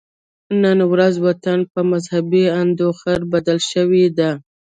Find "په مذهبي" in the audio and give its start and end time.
1.71-2.45